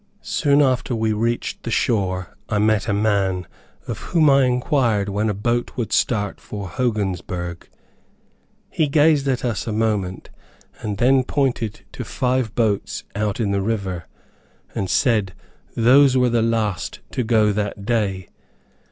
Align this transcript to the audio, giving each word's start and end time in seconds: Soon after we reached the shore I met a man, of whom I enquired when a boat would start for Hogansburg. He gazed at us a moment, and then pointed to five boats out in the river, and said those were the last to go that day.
Soon 0.23 0.63
after 0.63 0.95
we 0.95 1.13
reached 1.13 1.61
the 1.61 1.69
shore 1.69 2.35
I 2.49 2.57
met 2.57 2.87
a 2.87 2.91
man, 2.91 3.45
of 3.87 3.99
whom 3.99 4.31
I 4.31 4.45
enquired 4.45 5.09
when 5.09 5.29
a 5.29 5.33
boat 5.35 5.77
would 5.77 5.93
start 5.93 6.41
for 6.41 6.67
Hogansburg. 6.69 7.69
He 8.71 8.87
gazed 8.87 9.27
at 9.27 9.45
us 9.45 9.67
a 9.67 9.71
moment, 9.71 10.31
and 10.79 10.97
then 10.97 11.23
pointed 11.23 11.81
to 11.91 12.03
five 12.03 12.55
boats 12.55 13.03
out 13.13 13.39
in 13.39 13.51
the 13.51 13.61
river, 13.61 14.07
and 14.73 14.89
said 14.89 15.35
those 15.75 16.17
were 16.17 16.29
the 16.29 16.41
last 16.41 17.01
to 17.11 17.21
go 17.23 17.51
that 17.51 17.85
day. 17.85 18.27